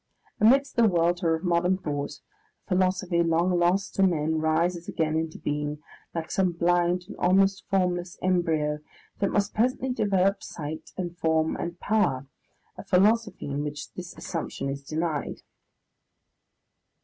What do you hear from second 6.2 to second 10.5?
some blind and almost formless embryo, that must presently develop